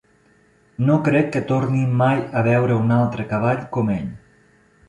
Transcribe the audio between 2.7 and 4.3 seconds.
un altre cavall com ell.